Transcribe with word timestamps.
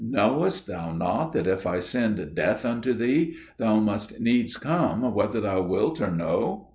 Knowest 0.03 0.65
thou 0.65 0.93
not 0.93 1.31
that 1.33 1.45
if 1.45 1.67
I 1.67 1.77
send 1.77 2.33
Death 2.33 2.65
unto 2.65 2.91
thee, 2.91 3.35
thou 3.59 3.79
must 3.79 4.19
needs 4.19 4.57
come 4.57 5.13
whether 5.13 5.39
thou 5.39 5.61
wilt 5.61 6.01
or 6.01 6.09
no?'" 6.09 6.69